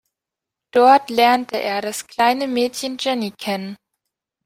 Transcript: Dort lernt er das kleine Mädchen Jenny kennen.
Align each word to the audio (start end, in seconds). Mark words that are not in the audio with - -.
Dort 0.73 1.11
lernt 1.11 1.51
er 1.51 1.79
das 1.83 2.07
kleine 2.07 2.47
Mädchen 2.47 2.97
Jenny 2.99 3.29
kennen. 3.29 3.75